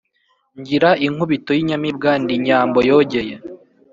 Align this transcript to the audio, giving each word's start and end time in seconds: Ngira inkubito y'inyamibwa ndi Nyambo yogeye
Ngira 0.59 0.89
inkubito 1.05 1.51
y'inyamibwa 1.57 2.11
ndi 2.21 2.35
Nyambo 2.45 2.79
yogeye 2.89 3.35